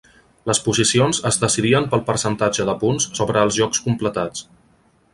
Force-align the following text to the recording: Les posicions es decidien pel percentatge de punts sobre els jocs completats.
Les 0.51 0.61
posicions 0.67 1.19
es 1.31 1.37
decidien 1.43 1.85
pel 1.93 2.03
percentatge 2.09 2.67
de 2.71 2.77
punts 2.87 3.09
sobre 3.23 3.47
els 3.49 3.63
jocs 3.63 3.89
completats. 3.91 4.49